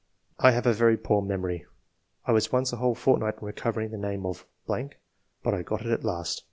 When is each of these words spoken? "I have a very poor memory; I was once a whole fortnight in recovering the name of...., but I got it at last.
"I 0.39 0.49
have 0.49 0.65
a 0.65 0.73
very 0.73 0.97
poor 0.97 1.21
memory; 1.21 1.67
I 2.25 2.31
was 2.31 2.51
once 2.51 2.73
a 2.73 2.77
whole 2.77 2.95
fortnight 2.95 3.35
in 3.39 3.45
recovering 3.45 3.91
the 3.91 3.99
name 3.99 4.25
of...., 4.25 4.47
but 4.65 5.53
I 5.53 5.61
got 5.61 5.81
it 5.85 5.91
at 5.91 6.03
last. 6.03 6.39